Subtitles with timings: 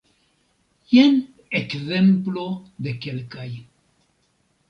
[0.93, 1.19] Jen
[1.59, 2.47] ekzemplo
[2.87, 3.47] de kelkaj.